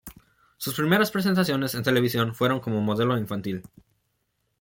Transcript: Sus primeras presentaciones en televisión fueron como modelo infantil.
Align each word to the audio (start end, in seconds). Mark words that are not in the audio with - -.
Sus 0.57 0.73
primeras 0.73 1.11
presentaciones 1.11 1.75
en 1.75 1.83
televisión 1.83 2.33
fueron 2.33 2.59
como 2.59 2.81
modelo 2.81 3.19
infantil. 3.19 3.61